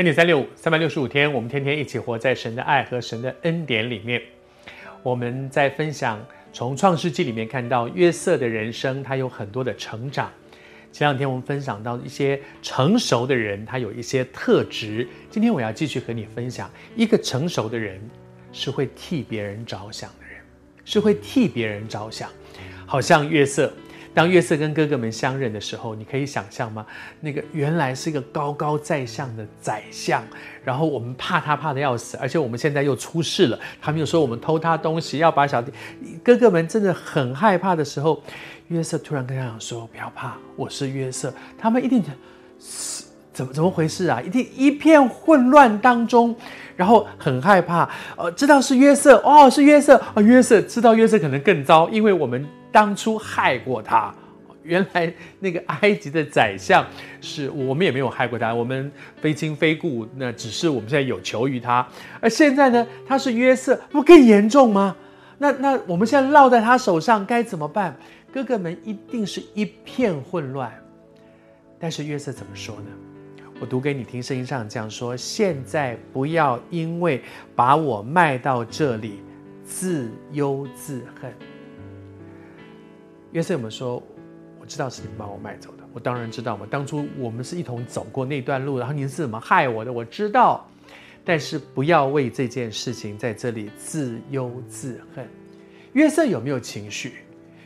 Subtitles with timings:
[0.00, 4.22] 恩典三六五，三百六十五天，我们天天一起活在神的爱和神的恩典里面。
[5.02, 6.18] 我们在分享
[6.54, 10.32] 从创世纪里面看到约瑟的人生，他有很多的成长。
[10.90, 15.06] 前两天我们分享到一些成熟的人，他有一些特质。
[15.28, 18.00] 今天我要继续和你分享，一个成熟的人
[18.54, 20.42] 是会替别人着想的人，
[20.82, 22.30] 是会替别人着想，
[22.86, 23.70] 好像约瑟。
[24.12, 26.84] 当约瑟跟哥哥们相认的时候，你可以想象吗？
[27.20, 30.22] 那个原来是一个高高在上的宰相，
[30.64, 35.72] 然后我们怕他怕的要死，而且我们现在又出事了，他们又说我们偷他东西，要把小弟
[36.24, 38.22] 哥哥们真的很害怕的时候，
[38.68, 42.02] 约瑟突然跟他讲说：“不要怕，我是约瑟。”他们一定
[42.58, 43.04] 是
[43.40, 44.20] 怎么怎么回事啊？
[44.20, 46.36] 一定一片混乱当中，
[46.76, 47.88] 然后很害怕。
[48.18, 52.46] 呃，知道是约瑟哦，是约瑟哦，约瑟知道约瑟可能更糟，因为我们。
[52.72, 54.14] 当初害过他，
[54.62, 56.86] 原来那个埃及的宰相
[57.20, 61.84] 是我们也没有害过他，我们非亲非故，那只是我们现在有求于他。
[62.20, 64.94] 而现在呢，他是约瑟，不更严重吗？
[65.38, 67.96] 那那我们现在落在他手上该怎么办？
[68.32, 70.72] 哥哥们一定是一片混乱。
[71.80, 72.86] 但是约瑟怎么说呢？
[73.60, 77.22] 我读给你听，圣经上这样说：现在不要因为
[77.54, 79.20] 把我卖到这里，
[79.62, 81.30] 自忧自恨。
[83.32, 84.02] 约瑟有没有说
[84.58, 86.66] ：“我知道是你们把我卖走的，我当然知道嘛。
[86.70, 90.66] 当初我们是一同走过那段路，然后您是怎么害我的，我知道。
[91.22, 95.28] 但是不要为这件事情在这里自忧自恨。”
[95.92, 97.16] 约瑟有没有情绪？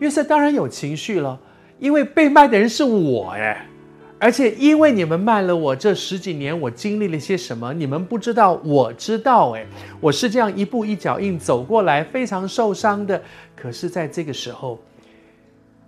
[0.00, 1.40] 约瑟当然有情绪了，
[1.78, 3.66] 因为被卖的人是我哎，
[4.18, 9.66] 而且因为你们卖了我这十几年，我经历了些什么，你们不知道，我知道哎，
[10.00, 13.22] 我是这样一步一脚印走过来，非常受伤的。
[13.54, 14.78] 可是在这个时候。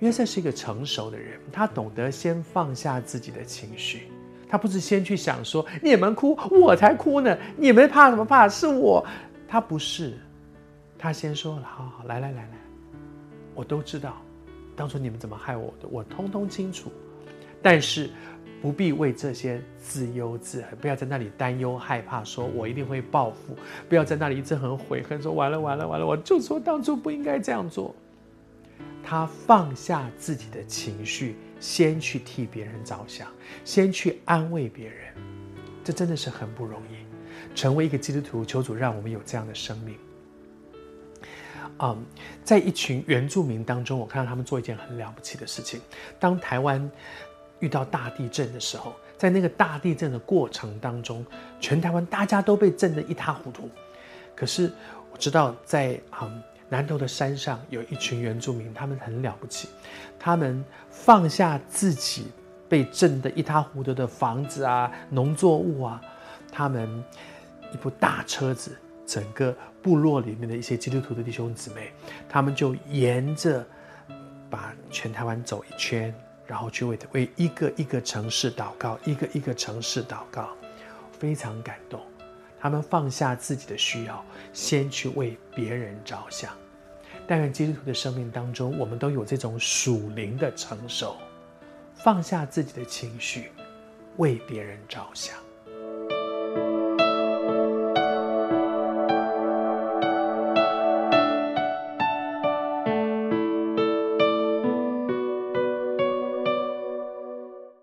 [0.00, 4.08] 约瑟是一个成熟的人，他懂得先放下自己的情绪，
[4.46, 8.46] 他不是先去想说你们哭，我才哭呢，你们怕什么怕？
[8.46, 9.02] 是我，
[9.48, 10.12] 他不是，
[10.98, 12.50] 他先说了，好好来来来来，
[13.54, 14.20] 我都知道，
[14.76, 16.92] 当初你们怎么害我的，我通通清楚，
[17.62, 18.10] 但是
[18.62, 23.56] 不必为这些自忧自恨，不要在那里担忧害怕，说我一定会报复，
[23.88, 27.94] 不要在那里一直很悔恨，说完了完了完了，我就说当初不应该这样做。
[29.02, 33.28] 他放下自己的情绪，先去替别人着想，
[33.64, 35.14] 先去安慰别人，
[35.84, 37.06] 这真的是很不容易。
[37.54, 39.96] 成为一个基督徒，求主让我们有这样的生命。
[41.78, 42.04] 嗯，
[42.42, 45.80] 在一群原住民当中，我看到他们做一件很了不起的事情。
[46.18, 46.90] 当台湾
[47.60, 51.24] 遇到大地震的时候，在那个大地震的过程当中，
[51.60, 53.68] 全台湾大家都被震得一塌糊涂。
[54.34, 54.70] 可是
[55.12, 56.42] 我知道在，嗯。
[56.68, 59.68] 南投的山上有一群原住民，他们很了不起，
[60.18, 62.26] 他们放下自己
[62.68, 66.02] 被震得一塌糊涂的房子啊、农作物啊，
[66.50, 67.04] 他们
[67.72, 71.92] 一部大车子，整个部落里面的一些基督徒的弟兄姊妹，
[72.28, 73.64] 他们就沿着
[74.50, 76.12] 把全台湾走一圈，
[76.46, 80.50] 然后去为为一个一个城市祷告，一个一个城市祷告，
[81.18, 82.00] 非常感动。
[82.58, 86.52] 他们放下自己的需要，先去为别人着想。
[87.26, 91.16] 但愿基督徒的生命当中，我们都有这种属灵的成熟，
[91.94, 93.50] 放下自己的情绪，
[94.16, 95.36] 为别人着想。